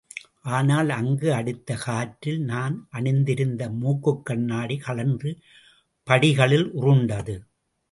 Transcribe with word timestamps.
ஆனால் 0.49 0.89
அங்கு 0.89 1.33
அடித்த 1.33 1.75
காற்றில், 1.75 2.39
நான் 2.41 2.87
அணிந்திருந்த 2.89 3.69
மூக்குக் 3.69 4.25
கண்ணாடி 4.25 4.77
கழன்று 4.77 5.39
படிகளில் 6.07 6.71
உருண்டது. 6.71 7.35